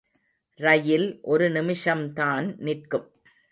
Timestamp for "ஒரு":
1.21-1.49